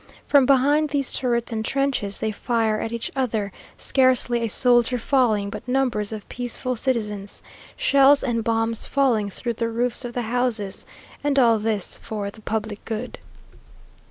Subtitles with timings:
[0.25, 5.51] From behind these turrets and trenches they fire at each other, scarcely a soldier falling,
[5.51, 7.43] but numbers of peaceful citizens;
[7.77, 10.87] shells and bombs falling through the roofs of the houses,
[11.23, 13.19] and all this for "the public good."